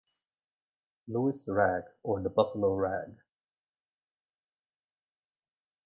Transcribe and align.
Louis 1.09 1.43
Rag 1.47 1.83
or 2.01 2.21
"The 2.21 2.29
Buffalo 2.31 2.73
Rag". 2.73 3.19